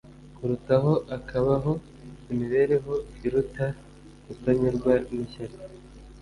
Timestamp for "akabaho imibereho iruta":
1.17-3.65